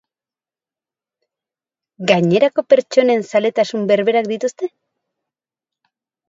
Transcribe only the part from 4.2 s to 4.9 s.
dituzte?